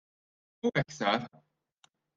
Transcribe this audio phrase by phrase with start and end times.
[0.65, 1.21] U hekk sar.